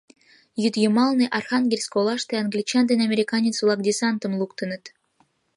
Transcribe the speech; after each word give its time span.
Йӱдйымалне, 0.63 1.25
Архангельск 1.37 1.93
олаште, 1.99 2.33
англичан 2.43 2.83
ден 2.89 2.99
американец-влак 3.07 3.79
десантым 3.87 4.33
луктыныт. 4.39 4.83